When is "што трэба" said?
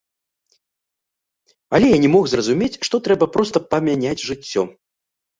2.89-3.25